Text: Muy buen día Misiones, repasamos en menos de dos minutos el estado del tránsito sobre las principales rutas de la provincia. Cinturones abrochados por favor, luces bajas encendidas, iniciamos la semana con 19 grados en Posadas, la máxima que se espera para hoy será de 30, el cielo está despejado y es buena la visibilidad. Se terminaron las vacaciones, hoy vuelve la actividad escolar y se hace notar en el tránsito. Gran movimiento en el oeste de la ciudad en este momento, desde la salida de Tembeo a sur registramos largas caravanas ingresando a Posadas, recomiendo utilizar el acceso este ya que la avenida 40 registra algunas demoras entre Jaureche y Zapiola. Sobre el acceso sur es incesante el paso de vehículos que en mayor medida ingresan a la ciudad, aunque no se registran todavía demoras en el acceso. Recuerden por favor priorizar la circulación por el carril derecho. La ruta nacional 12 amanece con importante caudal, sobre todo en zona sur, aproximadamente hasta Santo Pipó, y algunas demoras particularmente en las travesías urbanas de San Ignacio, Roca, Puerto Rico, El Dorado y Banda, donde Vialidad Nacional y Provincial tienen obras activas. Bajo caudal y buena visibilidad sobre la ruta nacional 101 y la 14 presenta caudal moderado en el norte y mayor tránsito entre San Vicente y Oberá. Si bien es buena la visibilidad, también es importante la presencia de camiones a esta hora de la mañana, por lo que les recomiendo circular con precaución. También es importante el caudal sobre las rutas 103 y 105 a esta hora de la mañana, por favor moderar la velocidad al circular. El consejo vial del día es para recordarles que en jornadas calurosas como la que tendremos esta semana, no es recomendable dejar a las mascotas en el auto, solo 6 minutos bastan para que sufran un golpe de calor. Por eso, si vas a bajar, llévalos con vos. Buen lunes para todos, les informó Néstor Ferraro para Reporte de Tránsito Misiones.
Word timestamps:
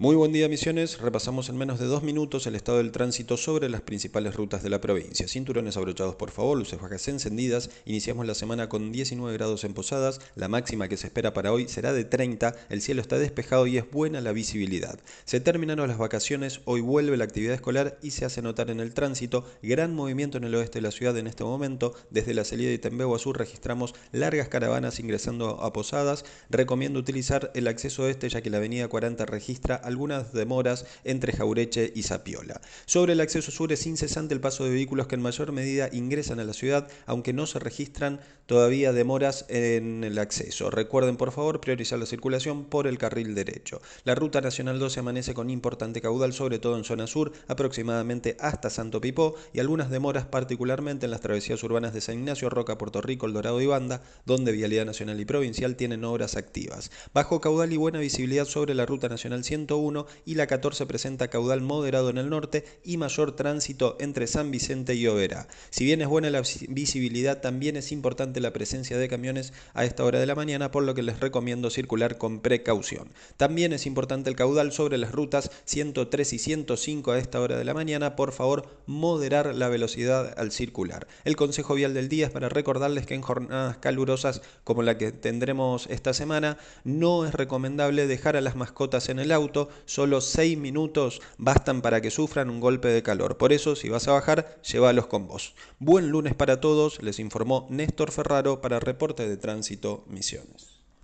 Muy 0.00 0.14
buen 0.14 0.30
día 0.30 0.48
Misiones, 0.48 1.00
repasamos 1.00 1.48
en 1.48 1.56
menos 1.56 1.80
de 1.80 1.86
dos 1.86 2.04
minutos 2.04 2.46
el 2.46 2.54
estado 2.54 2.78
del 2.78 2.92
tránsito 2.92 3.36
sobre 3.36 3.68
las 3.68 3.80
principales 3.80 4.36
rutas 4.36 4.62
de 4.62 4.70
la 4.70 4.80
provincia. 4.80 5.26
Cinturones 5.26 5.76
abrochados 5.76 6.14
por 6.14 6.30
favor, 6.30 6.56
luces 6.56 6.80
bajas 6.80 7.08
encendidas, 7.08 7.68
iniciamos 7.84 8.24
la 8.24 8.36
semana 8.36 8.68
con 8.68 8.92
19 8.92 9.36
grados 9.36 9.64
en 9.64 9.74
Posadas, 9.74 10.20
la 10.36 10.46
máxima 10.46 10.86
que 10.86 10.96
se 10.96 11.08
espera 11.08 11.32
para 11.32 11.52
hoy 11.52 11.66
será 11.66 11.92
de 11.92 12.04
30, 12.04 12.54
el 12.68 12.80
cielo 12.80 13.00
está 13.00 13.18
despejado 13.18 13.66
y 13.66 13.76
es 13.76 13.90
buena 13.90 14.20
la 14.20 14.30
visibilidad. 14.30 15.00
Se 15.24 15.40
terminaron 15.40 15.88
las 15.88 15.98
vacaciones, 15.98 16.60
hoy 16.64 16.80
vuelve 16.80 17.16
la 17.16 17.24
actividad 17.24 17.54
escolar 17.54 17.98
y 18.00 18.12
se 18.12 18.24
hace 18.24 18.40
notar 18.40 18.70
en 18.70 18.78
el 18.78 18.94
tránsito. 18.94 19.46
Gran 19.64 19.96
movimiento 19.96 20.38
en 20.38 20.44
el 20.44 20.54
oeste 20.54 20.78
de 20.78 20.82
la 20.82 20.92
ciudad 20.92 21.18
en 21.18 21.26
este 21.26 21.42
momento, 21.42 21.92
desde 22.10 22.34
la 22.34 22.44
salida 22.44 22.70
de 22.70 22.78
Tembeo 22.78 23.16
a 23.16 23.18
sur 23.18 23.36
registramos 23.36 23.96
largas 24.12 24.46
caravanas 24.46 25.00
ingresando 25.00 25.60
a 25.60 25.72
Posadas, 25.72 26.24
recomiendo 26.50 27.00
utilizar 27.00 27.50
el 27.56 27.66
acceso 27.66 28.08
este 28.08 28.28
ya 28.28 28.42
que 28.42 28.50
la 28.50 28.58
avenida 28.58 28.86
40 28.86 29.26
registra 29.26 29.87
algunas 29.88 30.32
demoras 30.32 30.86
entre 31.02 31.32
Jaureche 31.32 31.92
y 31.94 32.04
Zapiola. 32.04 32.60
Sobre 32.86 33.14
el 33.14 33.20
acceso 33.20 33.50
sur 33.50 33.72
es 33.72 33.86
incesante 33.86 34.34
el 34.34 34.40
paso 34.40 34.64
de 34.64 34.70
vehículos 34.70 35.08
que 35.08 35.16
en 35.16 35.22
mayor 35.22 35.52
medida 35.52 35.88
ingresan 35.92 36.38
a 36.38 36.44
la 36.44 36.52
ciudad, 36.52 36.88
aunque 37.06 37.32
no 37.32 37.46
se 37.46 37.58
registran 37.58 38.20
todavía 38.46 38.92
demoras 38.92 39.44
en 39.48 40.04
el 40.04 40.18
acceso. 40.18 40.70
Recuerden 40.70 41.16
por 41.16 41.32
favor 41.32 41.60
priorizar 41.60 41.98
la 41.98 42.06
circulación 42.06 42.64
por 42.64 42.86
el 42.86 42.96
carril 42.96 43.34
derecho. 43.34 43.82
La 44.04 44.14
ruta 44.14 44.40
nacional 44.40 44.78
12 44.78 45.00
amanece 45.00 45.34
con 45.34 45.50
importante 45.50 46.00
caudal, 46.00 46.32
sobre 46.32 46.58
todo 46.58 46.76
en 46.78 46.84
zona 46.84 47.06
sur, 47.06 47.32
aproximadamente 47.46 48.36
hasta 48.40 48.70
Santo 48.70 49.00
Pipó, 49.00 49.34
y 49.52 49.60
algunas 49.60 49.90
demoras 49.90 50.24
particularmente 50.26 51.04
en 51.04 51.10
las 51.10 51.20
travesías 51.20 51.62
urbanas 51.62 51.92
de 51.92 52.00
San 52.00 52.16
Ignacio, 52.16 52.48
Roca, 52.48 52.78
Puerto 52.78 53.02
Rico, 53.02 53.26
El 53.26 53.34
Dorado 53.34 53.60
y 53.60 53.66
Banda, 53.66 54.02
donde 54.24 54.52
Vialidad 54.52 54.86
Nacional 54.86 55.20
y 55.20 55.24
Provincial 55.24 55.76
tienen 55.76 56.04
obras 56.04 56.36
activas. 56.36 56.90
Bajo 57.12 57.40
caudal 57.40 57.72
y 57.72 57.76
buena 57.76 57.98
visibilidad 57.98 58.46
sobre 58.46 58.74
la 58.74 58.86
ruta 58.86 59.08
nacional 59.08 59.44
101 59.44 59.77
y 60.24 60.34
la 60.34 60.46
14 60.46 60.86
presenta 60.86 61.28
caudal 61.28 61.60
moderado 61.60 62.10
en 62.10 62.18
el 62.18 62.30
norte 62.30 62.64
y 62.82 62.96
mayor 62.96 63.36
tránsito 63.36 63.96
entre 64.00 64.26
San 64.26 64.50
Vicente 64.50 64.94
y 64.94 65.06
Oberá. 65.06 65.46
Si 65.70 65.84
bien 65.84 66.02
es 66.02 66.08
buena 66.08 66.30
la 66.30 66.42
visibilidad, 66.68 67.40
también 67.40 67.76
es 67.76 67.92
importante 67.92 68.40
la 68.40 68.52
presencia 68.52 68.98
de 68.98 69.08
camiones 69.08 69.52
a 69.74 69.84
esta 69.84 70.04
hora 70.04 70.18
de 70.18 70.26
la 70.26 70.34
mañana, 70.34 70.70
por 70.70 70.82
lo 70.82 70.94
que 70.94 71.02
les 71.02 71.20
recomiendo 71.20 71.70
circular 71.70 72.18
con 72.18 72.40
precaución. 72.40 73.08
También 73.36 73.72
es 73.72 73.86
importante 73.86 74.30
el 74.30 74.36
caudal 74.36 74.72
sobre 74.72 74.98
las 74.98 75.12
rutas 75.12 75.50
103 75.64 76.32
y 76.32 76.38
105 76.38 77.12
a 77.12 77.18
esta 77.18 77.40
hora 77.40 77.56
de 77.56 77.64
la 77.64 77.74
mañana, 77.74 78.16
por 78.16 78.32
favor 78.32 78.66
moderar 78.86 79.54
la 79.54 79.68
velocidad 79.68 80.34
al 80.38 80.50
circular. 80.50 81.06
El 81.24 81.36
consejo 81.36 81.74
vial 81.74 81.94
del 81.94 82.08
día 82.08 82.26
es 82.26 82.32
para 82.32 82.48
recordarles 82.48 83.06
que 83.06 83.14
en 83.14 83.22
jornadas 83.22 83.76
calurosas 83.78 84.42
como 84.64 84.82
la 84.82 84.98
que 84.98 85.12
tendremos 85.12 85.86
esta 85.86 86.12
semana, 86.12 86.58
no 86.84 87.26
es 87.26 87.34
recomendable 87.34 88.06
dejar 88.06 88.36
a 88.36 88.40
las 88.40 88.56
mascotas 88.56 89.08
en 89.08 89.18
el 89.18 89.32
auto, 89.32 89.67
solo 89.84 90.20
6 90.20 90.58
minutos 90.58 91.20
bastan 91.36 91.82
para 91.82 92.00
que 92.00 92.10
sufran 92.10 92.50
un 92.50 92.60
golpe 92.60 92.88
de 92.88 93.02
calor. 93.02 93.36
Por 93.36 93.52
eso, 93.52 93.76
si 93.76 93.88
vas 93.88 94.08
a 94.08 94.12
bajar, 94.12 94.60
llévalos 94.62 95.06
con 95.06 95.26
vos. 95.26 95.54
Buen 95.78 96.10
lunes 96.10 96.34
para 96.34 96.60
todos, 96.60 97.02
les 97.02 97.18
informó 97.18 97.66
Néstor 97.70 98.10
Ferraro 98.10 98.60
para 98.60 98.80
Reporte 98.80 99.28
de 99.28 99.36
Tránsito 99.36 100.04
Misiones. 100.08 100.77